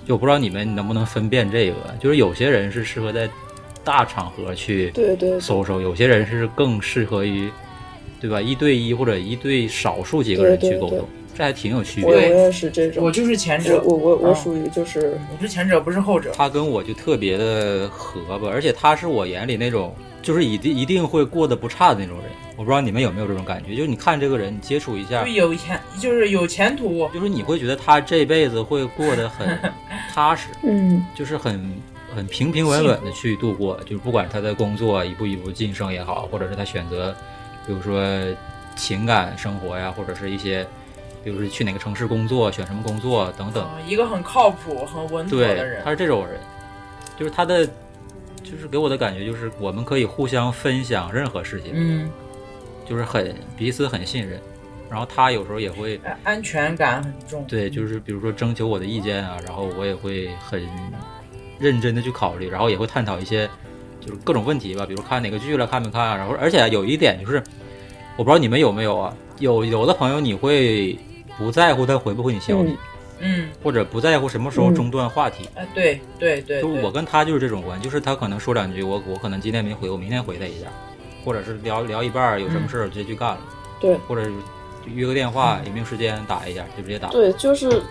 [0.07, 3.27] 就我不知道你们能不能分辨这个，就是有些人是适合在
[3.83, 7.49] 大场合去对对对搜搜，有些人是更适合于，
[8.21, 8.39] 对吧？
[8.39, 12.21] 一对一或者一对少数几个人对对对去沟通，这还挺有区别的。
[12.21, 13.03] 也是这种。
[13.03, 16.31] 我就是前者，我我我属于就是我是前者，不是后者。
[16.35, 19.93] 他跟我就特别的合吧，而且他是我眼里那种
[20.25, 22.25] 就是一定一定会过得不差的那种人。
[22.57, 27.07] 我不知道你们有没有这种感觉，就是你看这个人，你接触一下就，有前，就是有前途。
[27.13, 29.59] 就是你会觉得他这辈子会过得很
[30.11, 31.79] 踏实，嗯就是很
[32.15, 37.15] 很平平稳稳的去度过，就是不管他的工作一步一步晋升也好，或者是他选择，
[37.67, 38.03] 比如说
[38.75, 40.65] 情感生活呀，或者是一些，
[41.23, 43.67] 比如说去哪个城市工作，选什么工作等等。
[43.75, 45.91] 嗯一个很靠谱、很稳妥的，人他。
[45.91, 46.39] 是这种人，
[47.19, 47.67] 就是他的，
[48.49, 52.09] 就是给我的感觉就是我们可以互相分享任何事情，嗯，
[52.87, 54.39] 就是很彼此很信任。
[54.87, 57.43] 然后他有时候也会安安全感很重。
[57.47, 60.61] 对，就是比如说征求我的意见啊，然后我也会很
[61.59, 63.49] 认真的去考虑，然后也会探讨一些
[63.99, 66.15] 就是各种问题吧，比如看哪个剧了，看没看啊。
[66.15, 67.41] 然后而且有一点就是，
[68.15, 70.97] 我不知道你们有没有啊，有有的朋友你会
[71.37, 72.77] 不在乎他回不回你消息，嗯
[73.19, 75.47] 嗯，或者不在乎什么时候嗯中断话题。
[75.55, 80.67] 哎，对对对就，我跟他就是这种关系，就是他可能说两句，我我可能今天没回，我明天回他一下，
[81.23, 83.39] 或者是聊聊一半儿有什么事儿直接去干了，
[83.79, 84.31] 对或者是
[84.93, 87.07] 约个电话，有没有时间打一下就直接打。
[87.09, 87.81] 对，就是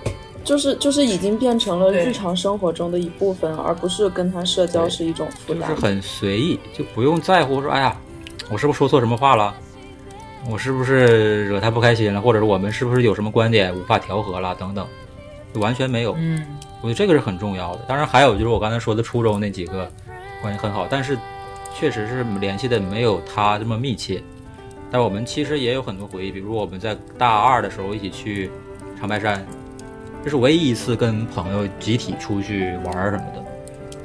[0.45, 5.69] 就是就是已经变成了日常生活中的一部分，而不是跟他社交是一种负担。
[5.71, 7.97] 就是很随意，就不用在乎说，哎呀，
[8.51, 9.55] 我是不是说错什么话了？
[10.51, 12.21] 我是不是惹他不开心了？
[12.21, 14.55] 或者是我们是不是有什么观点无法调和了？
[14.57, 15.04] 等等，就
[15.61, 16.15] 完全没有。
[16.19, 16.45] 嗯
[16.81, 17.83] 我觉得这个是很重要的。
[17.89, 19.91] 当然还有就是我刚才说的初中那几个
[20.43, 21.17] 关系很好，但是
[21.75, 24.23] 确实是联系的没有他这么密切。
[24.91, 28.51] 但我们其实也有很多回忆，比如我们在大二的时候一起去
[29.01, 29.45] 长白山，
[30.23, 33.43] 这是唯一一次跟朋友集体出去玩儿什么的，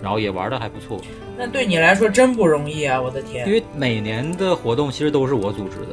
[0.01, 1.01] 然后也玩的还不错。
[1.38, 2.99] 那对你来说真不容易啊！
[2.99, 5.88] 我的天因，为每年的活动其实都是我组织的，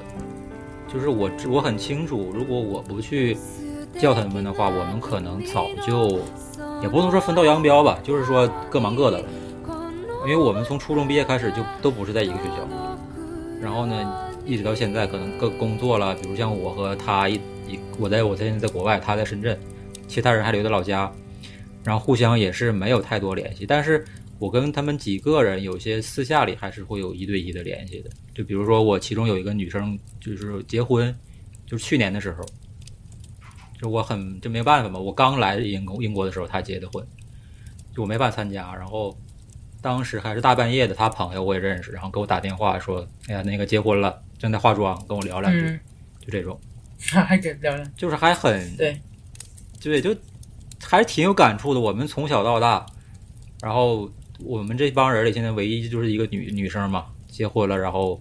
[0.92, 3.36] 就是我我很清楚，如果我不去
[3.98, 6.20] 叫他们的话，我们可能早就
[6.82, 9.28] 也不能说分道扬镳吧，就是说各忙各的了。
[10.24, 12.68] 因为我们从初中毕业开始就都不是在一个学校，
[13.62, 17.34] 然后呢，一直到现在可能各工作了，比如像我和他一
[17.68, 19.56] 一，我在我现在在国外，他在深圳，
[20.08, 21.12] 其他人还留在老家，
[21.84, 24.04] 然后互相也是没有太多联系，但是
[24.40, 28.10] 我跟他们几个人有些私下里还是会有一对一的联系的。
[28.34, 31.14] 就比如说我其中有一个女生，就是结婚，
[31.66, 32.44] 就是去年的时候，
[33.80, 37.06] 就我很就没办法嘛，我刚来英国英国的时候他结的婚，
[37.94, 39.16] 就我没法参加，然后
[39.82, 45.80] 当时还是大半夜的，他朋友我也认识，然后给我打电话说，哎呀那个结婚了，正在化妆，跟我聊两句，嗯，
[46.20, 46.58] 就这种，
[46.98, 48.98] 还给聊聊，就是还很对，
[49.80, 50.16] 对，就
[50.82, 51.80] 还是挺有感触的。
[51.80, 52.86] 我们从小到大，
[53.60, 54.10] 然后
[54.40, 58.20] 我们这帮人里，现在唯一就是一个女女生嘛，结婚了，然后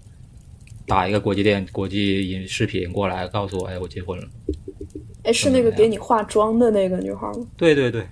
[0.86, 4.28] 打一个国际电国际音视频过来，告诉我，哎，我结婚了。
[5.26, 7.46] 哎，是那个给你化妆的那个女孩吗？
[7.58, 8.06] 对对对，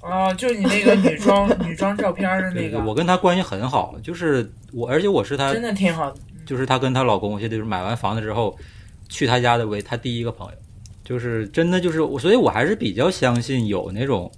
[0.00, 6.16] 哦，就你那个女装女装照片的那个，我跟她关系很好，就是我，而且我是她真，的挺好的。
[6.46, 8.56] 就是她跟她老公，我记得就是买完房子之后，
[9.08, 10.54] 去她家的为她第一个朋友，
[11.04, 14.30] 就是真的就是我，所以我还是比较相信有那种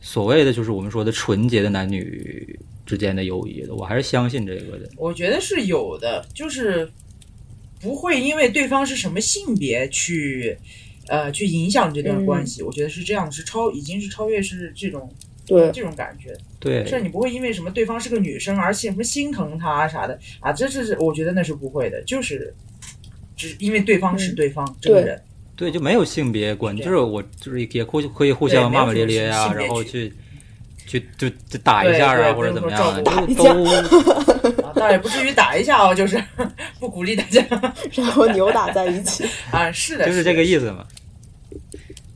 [0.00, 4.88] 所谓的就是我们说的纯洁的男女之间的友谊的，我还是相信这个的。
[4.96, 6.88] 我觉得是有的，就是
[7.80, 10.56] 不会因为对方是什么性别去，
[11.08, 12.62] 呃，去影响这段关系。
[12.62, 15.08] 我觉得是这样，是超已经是超越是这种
[15.46, 22.52] 对，这种感觉，对，是你不会因为什么对方是个女生而什么心疼她啥的啊，这是我觉得那是不会的，就是
[23.36, 25.22] 只因为对方是嗯对方、这个对人，
[25.56, 30.12] 对，就没有性别观念，就是我就是也互可以互相骂骂咧咧呀，性别区然后去
[30.86, 33.64] 去就就打一下啊，或者怎么样的，就都
[34.66, 36.20] 啊，倒也不至于打一下哦，就是
[36.80, 37.44] 不鼓励大家
[37.92, 39.24] 然后 扭打在一起。
[39.50, 40.86] 啊，是的，就是这个意思嘛，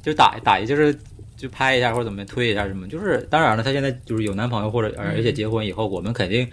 [0.02, 0.96] 就打打一就是
[1.36, 6.46] 就拍一下或者怎么推一下什么，就是当然了，她现在就是有男朋友或者而且结婚以后，我们肯定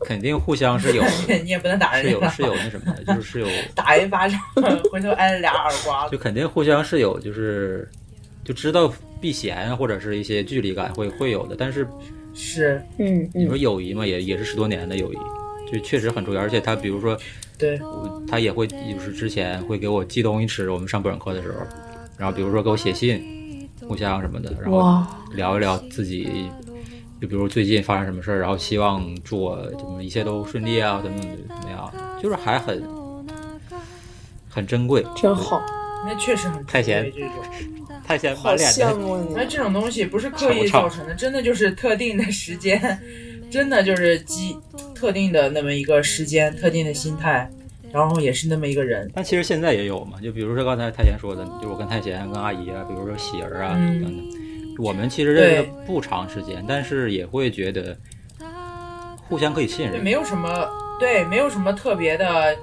[0.00, 1.02] 肯定互相是有
[1.42, 3.46] 你也不能打是人是，有是有那什么的，就是是有。
[3.74, 4.38] 打一巴掌，
[4.90, 6.12] 回头挨了俩耳刮子。
[6.12, 7.88] 就肯定互相是有就是
[8.44, 11.86] 就知道避嫌或者是一些距离感会会有的，但是
[12.34, 15.16] 是，嗯你说嗯，友谊嘛，也也是十多年的友谊，
[15.72, 16.40] 就确实很重要。
[16.40, 17.18] 而且他比如说，
[17.58, 21.66] 对，我他也会就是之前会给我寄东西吃，我们上本科的时候，
[22.18, 25.02] 然后比如说给我写信，互相什么的，然后，
[25.32, 26.50] 聊一聊自己，
[27.20, 31.90] 就比如最近发生什么事儿，然后希望祝我怎么一切都顺利啊，怎么怎么样，
[32.22, 32.82] 就是还很
[34.48, 35.62] 很珍贵，真好，
[36.04, 37.10] 那确实很太闲。
[38.04, 38.74] 太显好满脸的。
[38.74, 39.34] 羡慕你。
[39.34, 39.44] 那。
[39.44, 42.98] 这种东西不是刻意造成的，真的就是特定的时间，
[43.50, 44.56] 真的就是基
[44.94, 47.50] 特定的那么一个时间、特定的心态，
[47.92, 49.10] 然后也是那么一个人。
[49.14, 57.96] 但其实现在也有嘛，就比如说刚才太贤说的，就我跟太贤、跟阿姨啊，比如说喜儿啊、嗯等等，我们其实认识不长时间，但是也会觉得
[59.28, 60.02] 互相可以信，任。
[60.02, 60.68] 没有什么，
[61.00, 62.56] 对，没有什么特别的，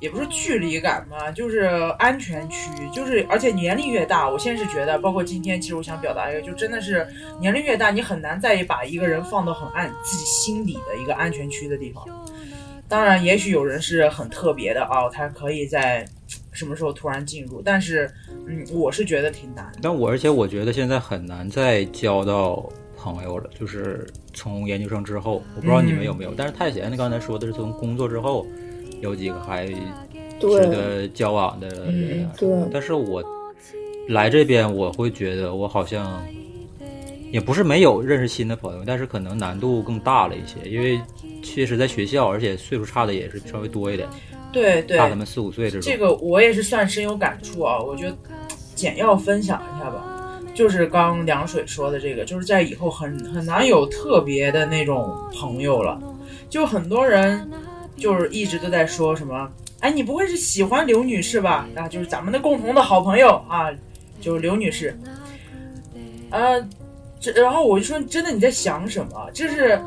[0.00, 1.60] 也不是距离感嘛，就是
[1.98, 7.06] 安全区，就是而且年龄越大，我现在是觉得，包括今天，其实我想表达一个，就真的是
[7.40, 12.04] 年龄越大，你很难再把一个人放到很暗自己心里的一个安全区的地方。
[12.88, 16.04] 当然，也许有人是很特别的啊，他可以在
[16.52, 18.10] 什么时候突然进入，但是，
[18.46, 19.78] 嗯，我是觉得挺难的。
[19.82, 26.32] 但我而且我觉得现在很难再交到朋友了，就是从研究生之后，我不知道你们有没有。
[26.34, 28.46] 但是太贤刚才说的是从工作之后，
[29.00, 29.76] 有几个还值
[30.40, 32.32] 得交往的人啊。
[32.38, 33.22] 对，但是我
[34.08, 36.26] 来这边，我会觉得我好像
[37.30, 41.00] 也不是没有认识新的朋友，但是可能难度更大了一些，因为
[41.42, 44.08] 确实在学校，而且岁数差的也是稍微多一点，
[44.52, 45.80] 对对，大他们四五岁这种。
[45.80, 48.16] 这个我也是算深有感触啊，我觉得
[48.74, 50.14] 简要分享一下吧。
[50.54, 56.00] 就是刚凉水说的这个，就是在以后很很难有特别的那种朋友了。
[56.48, 57.48] 就很多人
[57.96, 61.68] 就是一直都在说什么，哎，你不会是喜欢刘女士吧？
[61.76, 63.70] 啊，就是咱们的共同的好朋友啊，
[64.20, 64.98] 就是刘女士。
[66.30, 66.60] 呃，
[67.20, 69.30] 这然后我就说，真的你在想什么？
[69.32, 69.78] 就是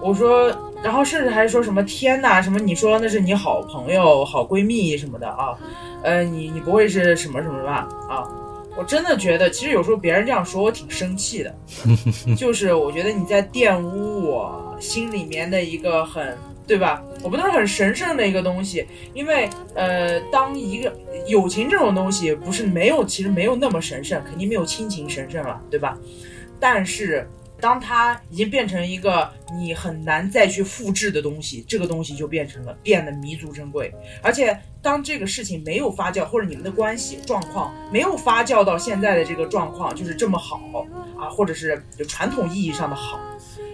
[0.00, 0.50] 我说，
[0.82, 5.56] 然后甚至还说什么天哪，什么你说那是你好朋友、好闺蜜什么的啊？
[6.02, 7.88] 呃，你你不会是什么什么吧？
[8.08, 8.28] 啊，
[8.76, 11.54] 我真的觉得，其实有时候别人这样说我挺生气的，
[12.36, 16.36] 就是我觉得你在玷污我心里面的一个很。
[16.66, 17.02] 对吧？
[17.22, 20.96] 我不都是很神圣的一个东西，因为呃，当一个
[21.26, 25.98] 友情这种东西不是没有，其实没有那么神圣，肯定没有亲情神圣了，对吧？
[26.60, 27.28] 但是
[27.60, 33.92] 当它已经变成一个你很难再去复制的东西，这个东西就变成了变得弥足珍贵。
[34.22, 40.60] 而且当这个事情没有发酵，或者你们的关系状况没有发酵到现在的这个状况，就是这么好
[41.18, 43.20] 啊，或者是就传统意义上的好。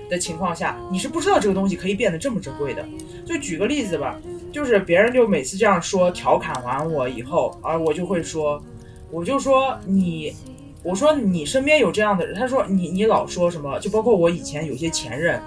[0.09, 2.85] 的情况下，你是不知道这个东西可以变得这么珍贵的。
[3.25, 4.19] 就举个例子吧，
[4.53, 8.63] 就是别人就每次这样说调侃完我以后，啊，我就会说，
[9.11, 10.35] 我就说你，
[10.83, 15.41] 我说你身边有这样的人，他说你你老说什么，就包括我以前有些前任，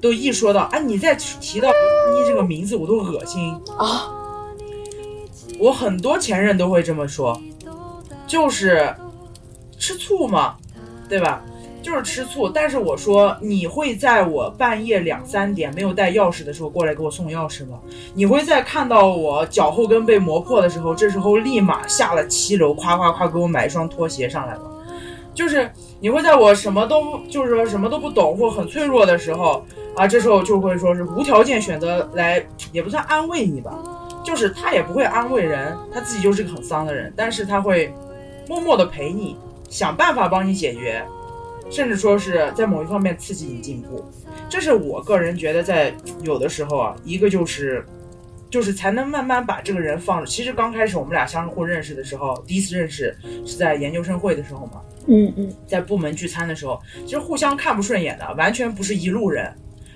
[0.00, 4.18] 都一说到啊，你再提到你这个名字，我都恶心啊。
[5.58, 7.40] 我很多前任都会这么说，
[8.26, 8.92] 就是
[9.78, 10.56] 吃醋嘛，
[11.08, 11.44] 对吧？
[11.82, 17.80] 就是吃醋，但是我说你会在我半夜两三点没有带钥匙的时候过来给我送钥匙吗？
[18.14, 24.62] 你会在看到我脚后跟被磨破的时候，这时候立马下了七楼，夸夸夸给我买一双拖鞋上来吗？
[25.34, 29.64] 就是你会在我什么都就是说什么都不懂或很脆弱的时候
[29.96, 33.72] 啊，这时候就会说是无条件选择来，也不算安慰你吧，
[34.22, 37.92] 就是他也不会安慰人，他自己就是个很丧的人，但是他会
[38.46, 39.36] 默默的陪你，
[39.70, 41.02] 想办法帮你解决。
[41.72, 44.04] 甚至说是在某一方面刺激你进步，
[44.46, 47.82] 这是我个人觉得在 有的时候啊，一个就是，
[48.50, 50.24] 就是才能慢慢把这个人放。
[50.26, 59.50] 其实刚开始我们俩相互认识的时候，第一次认识是在研究生会的时候嘛，嗯嗯，在部门聚餐的时候，其实互相看不顺眼的，完全不是一路人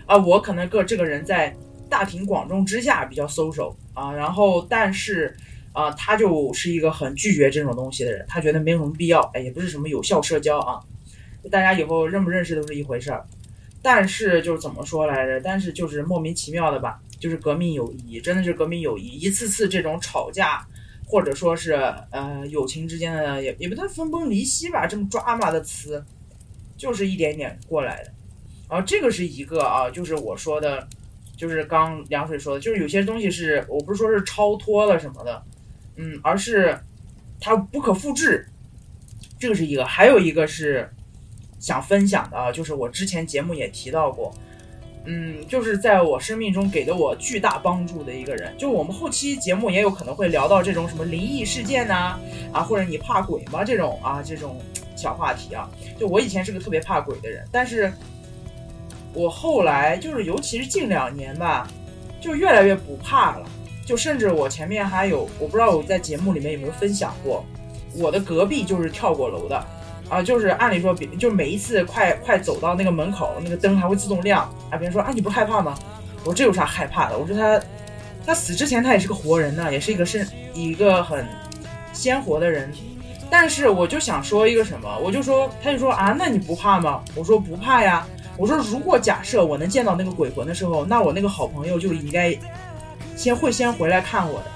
[0.06, 0.16] 啊。
[0.16, 1.54] 我可能个这个人在
[1.90, 5.36] 大庭广众之下比较 social 啊，然后但是
[5.74, 10.80] 啊，他就是一个很拒绝这种东西的人，他觉得没有什么必要，哎，也不是什么有效社交啊。
[11.50, 13.24] 大家以后认不认识都是一回事儿，
[13.82, 15.40] 但是就是怎么说来着？
[15.40, 19.06] 但是就是莫名其妙的吧，就是革命友谊，真的是革命友谊。
[19.06, 20.66] 一次次这种吵架，
[21.06, 21.74] 或者说是
[22.11, 26.04] 呃友情之间的也也不算分崩离析吧，这么抓马的词，
[26.76, 28.12] 就是一点点过来的。
[28.68, 30.88] 然后这个是一个啊，就是我说的，
[31.37, 35.42] 就是刚凉水说的，就是有些东西是我不是说是超脱了什么的，
[35.94, 36.76] 嗯，而是
[37.40, 38.44] 它不可复制，
[39.38, 40.90] 这个是一个，还有一个是。
[41.58, 44.32] 想分享的啊，就是我之前节目也提到过，
[45.04, 48.54] 嗯，就是在我生命中给的我巨大帮助的一个人。
[48.58, 52.18] 就我们后期节目也有可能会聊到这种什么灵异事件呐，
[52.52, 54.60] 啊，或者你怕鬼吗这种啊这种
[54.94, 55.70] 小话题啊。
[55.98, 57.92] 就我以前是个特别怕鬼的人，但是
[59.14, 61.66] 我后来就是尤其是近两年吧，
[62.20, 63.48] 就越来越不怕了。
[63.86, 67.44] 就甚至我前面还有，我不知道我在节目里面有没有分享过，
[67.94, 69.64] 我的隔壁就是跳过楼的。
[70.08, 74.42] 啊，就是按理说，比就每一次快快走到那个门口，那个灯还会自动亮。
[74.70, 75.76] 啊，别人说啊，你不害怕吗？
[76.20, 77.18] 我说这有啥害怕的？
[77.18, 77.60] 我说他，
[78.24, 81.26] 他死之前他也是个活人呢，也是一个是一个很
[81.92, 82.72] 鲜活的人。
[83.28, 87.02] 但是我就想说一个什么，我就说，他就说啊，那你不怕吗？
[87.16, 88.06] 我说不怕呀。
[88.38, 92.38] 我说如果假设我能见到那个鬼魂的时候，那我那个好朋友就应该
[93.16, 94.46] 先会先回来看我的。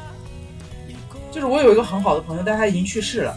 [1.32, 3.36] 就是我有一个很好的朋友，但他已经去世了。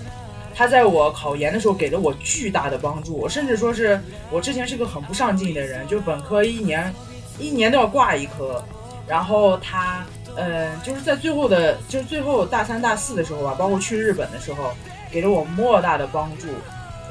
[0.56, 4.00] 他在我考研的时候给了我巨大的帮助，甚至说是
[4.32, 6.94] 我之前是个很不上进的人，就本科一年
[7.40, 8.64] 一年都要挂一科，
[9.08, 14.72] 然后他，嗯，就是在最后的，就是最后大三大四的时候吧，包括去日本的时候，
[15.12, 16.48] 给了我莫大的帮助，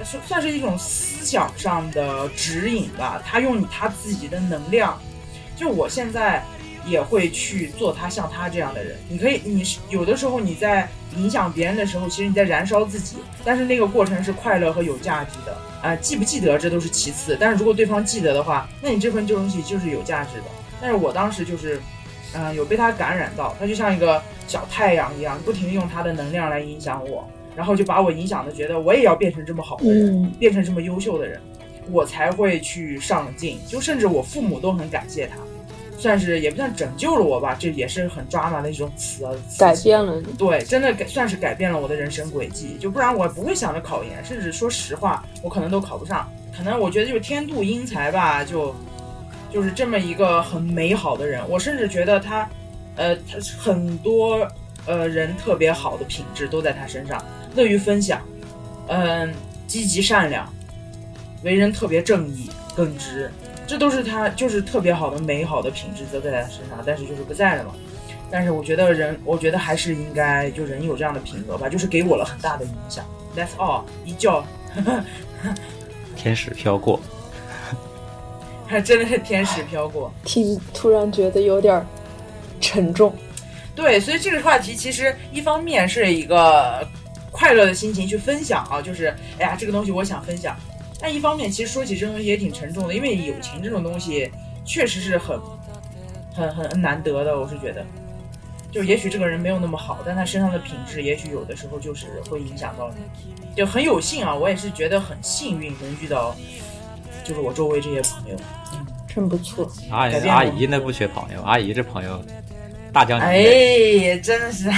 [0.04, 3.22] 是算是一种思想上的指引吧。
[3.26, 4.98] 他用他自己的能量，
[5.56, 6.44] 就我现在，
[6.86, 8.96] 也会去做他像他这样的人。
[9.08, 20.44] 你可以，你是有的时候你在影响别人的时候，其实你在燃烧自己，但是那个过程是快乐和有价值的啊、记不记得这都是其次，但是如果对方记得的话，那你这份东西就是有价值的。
[20.80, 21.80] 但是我当时就是，
[22.34, 30.22] 嗯、有被他感染到，他就像一个小太阳一样，不停地用他的能量来影响我，然后就把我影响的觉得我也要变成这么好的人。
[30.22, 31.40] 嗯，变成这么优秀的人，
[31.90, 33.58] 我才会去上进。
[33.66, 35.36] 就甚至我父母都很感谢他，
[36.02, 39.30] 算是也不算拯救了我吧，这也是很抓马的一种词啊。
[39.56, 40.32] 改变了你。
[40.32, 42.76] 对，真的改算是改变了我的人生轨迹。
[42.80, 46.28] 就不然我不会想着考研，甚至说实话，我可能都考不上。
[46.56, 48.74] 可能我觉得就是天妒英才吧，就
[49.52, 51.40] 就是这么一个很美好的人。
[51.48, 52.50] 我甚至觉得他，
[52.96, 54.44] 呃，他很多
[54.84, 57.24] 呃人特别好的品质都在他身上，
[57.54, 58.20] 乐于分享，
[58.88, 59.32] 嗯、
[59.68, 60.52] 积极善良，
[61.44, 63.30] 为人特别正义耿直，
[63.72, 67.72] 这都是他就是特别好的美好的品质都在他身上，但是就是不在了嘛。
[68.30, 73.02] 但是我觉得人，我觉得还是应该就人有这样的品格吧，就是给我了很大的影响。
[73.34, 74.44] That's all，一觉
[76.14, 77.00] 天使飘过，
[78.66, 80.12] 还真的是天使飘过。
[80.22, 81.86] 听突然觉得有点儿
[82.60, 83.16] 沉重。
[83.74, 86.86] 对，所以这个话题其实一方面是一个
[87.30, 89.06] 快乐的心情去分享啊，就是
[89.38, 90.54] 哎呀这个东西我想分享，
[91.02, 94.30] 但一方面其实说起这东西也挺沉重的，因为友情这种东西
[94.64, 95.38] 确实是很
[96.32, 97.84] 很很难得的，我是觉得。
[98.70, 103.34] 就也许这个人没有那么好，但他身上的品质，也许有的时候就是会影响到你。
[103.54, 106.34] 就很有幸啊，我也是觉得很幸运能遇到，
[107.22, 108.36] 就是我周围这些朋友。
[108.72, 112.24] 嗯真不错，阿姨阿姨那不缺朋友，阿姨这朋友
[112.94, 114.14] 大江南北。
[114.14, 114.70] 哎，真的是，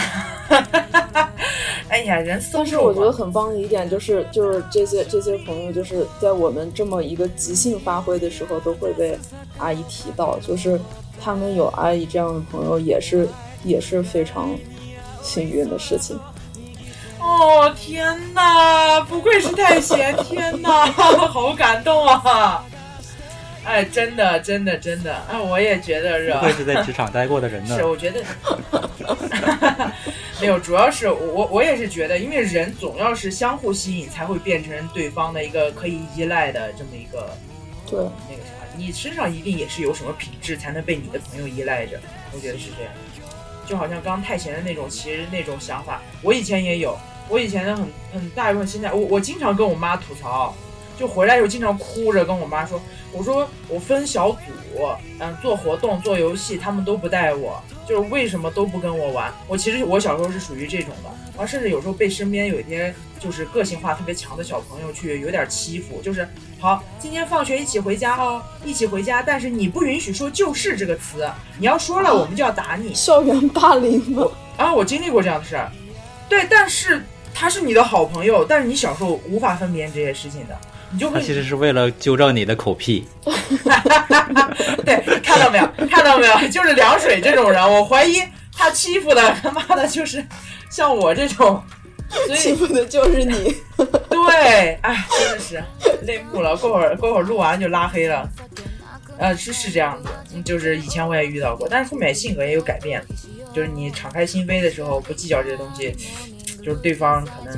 [1.88, 9.16] 哎呀，人松但是我觉得很棒的一点就是，就是这些这些朋友，就是在我们这么一个即兴发挥的时候，都会被
[9.58, 10.80] 阿姨提到，就是
[11.20, 13.28] 他们有阿姨这样的朋友，也是
[13.64, 14.48] 也是非常
[15.22, 16.18] 幸运的事情。
[17.20, 22.64] 哦天哪，不愧是太贤，天哪， 好感动啊！
[23.64, 26.38] 哎，真的，真的，真的，哎，我也觉得是不。
[26.40, 27.84] 愧是在职场待过的人呢 是，。
[27.84, 28.22] 我觉得
[30.40, 37.36] 没有，主要是我我也是觉得，因为人总要是相互吸引，才会变成对方的一个可以依赖的这么一个
[37.86, 37.98] 对，
[38.28, 38.50] 那个啥。
[38.76, 41.98] 你身上一定也是有什么品质，才能被你的朋友依赖着。
[42.32, 42.92] 我觉得是这样，
[43.66, 46.98] 就好像刚刚太闲的那种，其实那种想法，我以前也有。
[47.26, 50.54] 我以前的很很大一部分心态，我我经常跟我妈吐槽，
[50.98, 52.80] 就回来时候经常哭着跟我妈说，
[53.12, 54.38] 我说我分小组，
[55.18, 59.32] 嗯，做活动做游戏，他们都不带我，就是为什么都不跟我玩？
[59.46, 66.28] 我其实我小时候是属于这种的，然后甚至有时候被身边有一些就是个性化特别强的小朋友去有点欺负，就是
[66.58, 71.28] 好，今天放学一起回家哦，一起回家，但是你不允许说就是这个词，
[71.58, 72.94] 你要说了我们就要打你。
[72.94, 74.26] 校园霸凌吗？
[74.56, 75.70] 啊，我经历过这样的事儿，
[76.28, 80.56] 对，但是他是你的好朋友，但是你小时候无法分辨这些事情的，
[80.94, 83.06] 你就会他其实是为了纠正你的口癖。
[84.86, 85.68] 对，看到没有？
[85.88, 86.48] 看到没有？
[86.48, 88.22] 就是凉水这种人，我怀疑
[88.56, 90.24] 他欺负的他妈的就是
[90.70, 91.60] 像我这种，
[92.26, 93.56] 所以欺负的就是你。
[94.08, 95.62] 对，哎，真的是
[96.02, 96.56] 泪目了。
[96.56, 98.28] 过会儿过会儿录完就拉黑了。
[99.18, 103.04] 呃，是是这样子，嗯就是以前我也遇到过，但是后面性格也有改变，
[103.52, 105.94] 就是你敞开心扉的时候，不计较这些东西，
[106.62, 107.56] 就是对方可能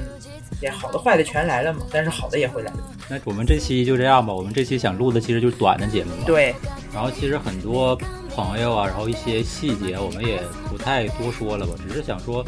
[0.60, 2.72] 也好的坏的全来了嘛，但是好的也会来。
[3.08, 6.24] 那我们这期就这样吧，我们这期想录的其实就是短的节目嘛。。
[6.26, 6.54] 对，
[6.92, 7.96] 然后其实很多
[8.34, 12.44] 朋友啊，然后一些细节我们也不太多说了吧，只是想说，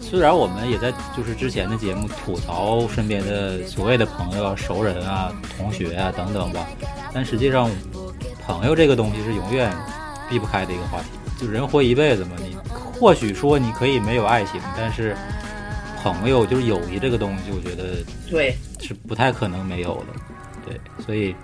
[0.00, 6.66] 虽然我们也在就是之前的节目吐槽身边的所谓的朋友啊、熟人啊、同学啊等等吧，
[7.12, 7.70] 但实际上
[8.46, 9.70] 朋友这个东西是永远
[10.28, 11.08] 避不开的一个话题。
[11.38, 12.56] 就人活一辈子嘛，你
[12.98, 15.16] 或许说你可以没有爱情，但是
[16.02, 20.06] 朋友就是友谊这个东西，我觉得对，是不太可能没有的，
[20.66, 21.34] 对，所以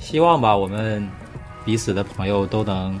[0.00, 1.06] 希望吧，我们
[1.64, 2.98] 彼此的朋友都能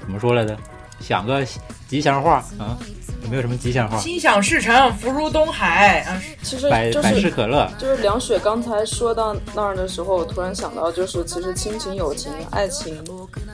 [0.00, 0.56] 怎么说来着？
[1.00, 1.44] 想个
[1.88, 2.76] 吉祥话啊，
[3.22, 3.98] 有没有什么吉祥话？
[3.98, 6.20] 心想事成，福如东海啊！
[6.42, 13.02] 其实百百事就是可乐，就是梁雪刚才说到那儿的时候，我突然想到，就是其实亲情、友情、爱情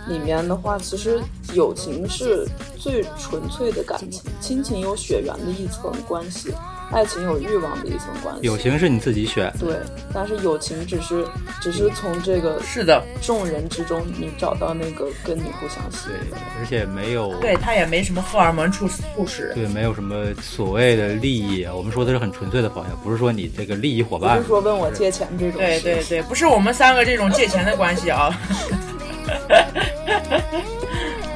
[0.09, 1.21] 里面的话，其实
[1.53, 6.55] 友情是最纯粹的感情，亲情有血缘的一层关系，
[6.93, 8.43] 爱情有欲望的一层关系。
[8.43, 9.77] 友情是你自己选，对，
[10.13, 11.27] 但是友情只是
[11.61, 19.53] 只是从这个是的，众人之中，你找到那个跟你互相吸对引的。，而且没有对他也没什么荷尔蒙促促使。
[19.55, 21.75] 对，没有什么所谓的利益啊。
[21.75, 24.49] 我们说的是很纯粹的朋友，不是说你这个利益伙伴不是。
[24.49, 25.59] 说问我借钱这种。
[25.59, 28.31] 对对对，不是我们三个这种借钱的关系啊。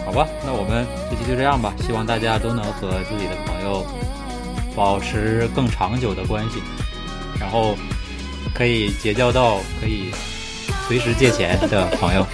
[0.05, 3.85] 好，吧，那我们这期就这样吧，希望大家都能和自己的朋友
[4.77, 6.63] 保持更长久的关系，
[7.41, 7.75] 然后
[8.55, 10.13] 可以结交到可以
[10.87, 12.27] 随时借钱的朋友。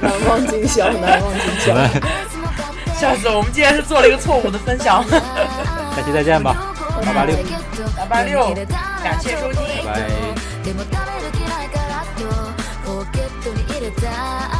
[0.00, 1.74] 难忘今宵，难忘今宵。
[1.74, 1.90] 我们
[2.98, 6.72] 下次我们竟然是做了一个错误的分享，下期再见吧，
[7.04, 7.36] 八八六，
[7.96, 8.54] 八八六，
[9.02, 9.84] 感谢收听。
[9.84, 10.00] 拜
[14.50, 14.55] 拜。